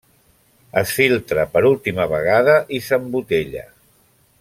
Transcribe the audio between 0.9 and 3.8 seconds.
filtra per última vegada i s'embotella.